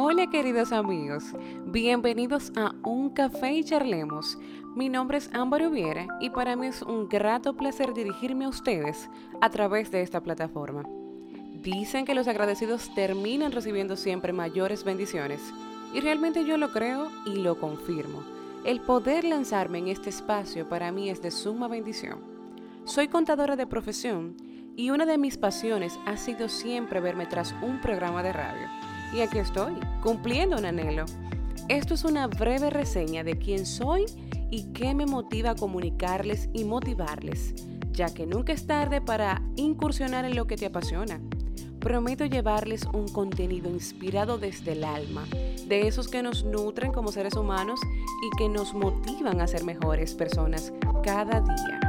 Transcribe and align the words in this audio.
Hola 0.00 0.30
queridos 0.30 0.70
amigos, 0.70 1.24
bienvenidos 1.66 2.52
a 2.54 2.72
Un 2.84 3.10
Café 3.10 3.54
y 3.54 3.64
Charlemos. 3.64 4.38
Mi 4.76 4.88
nombre 4.88 5.18
es 5.18 5.28
Ámbar 5.34 5.66
Ubiera 5.66 6.06
y 6.20 6.30
para 6.30 6.54
mí 6.54 6.68
es 6.68 6.82
un 6.82 7.08
grato 7.08 7.56
placer 7.56 7.94
dirigirme 7.94 8.44
a 8.44 8.48
ustedes 8.48 9.10
a 9.40 9.50
través 9.50 9.90
de 9.90 10.02
esta 10.02 10.20
plataforma. 10.20 10.84
Dicen 11.64 12.04
que 12.04 12.14
los 12.14 12.28
agradecidos 12.28 12.94
terminan 12.94 13.50
recibiendo 13.50 13.96
siempre 13.96 14.32
mayores 14.32 14.84
bendiciones 14.84 15.40
y 15.92 15.98
realmente 15.98 16.44
yo 16.44 16.58
lo 16.58 16.70
creo 16.70 17.08
y 17.26 17.34
lo 17.34 17.58
confirmo. 17.58 18.22
El 18.64 18.80
poder 18.80 19.24
lanzarme 19.24 19.78
en 19.78 19.88
este 19.88 20.10
espacio 20.10 20.68
para 20.68 20.92
mí 20.92 21.10
es 21.10 21.20
de 21.22 21.32
suma 21.32 21.66
bendición. 21.66 22.20
Soy 22.84 23.08
contadora 23.08 23.56
de 23.56 23.66
profesión 23.66 24.36
y 24.76 24.90
una 24.90 25.06
de 25.06 25.18
mis 25.18 25.36
pasiones 25.38 25.98
ha 26.06 26.16
sido 26.16 26.48
siempre 26.48 27.00
verme 27.00 27.26
tras 27.26 27.52
un 27.62 27.80
programa 27.80 28.22
de 28.22 28.32
radio 28.32 28.68
y 29.12 29.20
aquí 29.20 29.38
estoy, 29.38 29.74
cumpliendo 30.02 30.56
un 30.56 30.64
anhelo. 30.64 31.04
Esto 31.68 31.94
es 31.94 32.04
una 32.04 32.26
breve 32.26 32.70
reseña 32.70 33.24
de 33.24 33.38
quién 33.38 33.66
soy 33.66 34.06
y 34.50 34.72
qué 34.72 34.94
me 34.94 35.06
motiva 35.06 35.50
a 35.50 35.54
comunicarles 35.54 36.48
y 36.52 36.64
motivarles, 36.64 37.54
ya 37.92 38.12
que 38.12 38.26
nunca 38.26 38.52
es 38.52 38.66
tarde 38.66 39.00
para 39.00 39.42
incursionar 39.56 40.24
en 40.24 40.36
lo 40.36 40.46
que 40.46 40.56
te 40.56 40.66
apasiona. 40.66 41.20
Prometo 41.80 42.24
llevarles 42.24 42.86
un 42.92 43.06
contenido 43.08 43.70
inspirado 43.70 44.38
desde 44.38 44.72
el 44.72 44.84
alma, 44.84 45.26
de 45.66 45.86
esos 45.86 46.08
que 46.08 46.22
nos 46.22 46.44
nutren 46.44 46.92
como 46.92 47.12
seres 47.12 47.34
humanos 47.34 47.80
y 48.22 48.36
que 48.36 48.48
nos 48.48 48.74
motivan 48.74 49.40
a 49.40 49.46
ser 49.46 49.64
mejores 49.64 50.14
personas 50.14 50.72
cada 51.04 51.40
día. 51.40 51.87